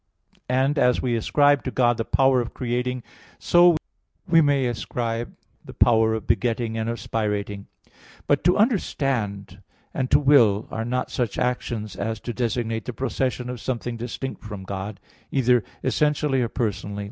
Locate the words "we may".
4.27-4.65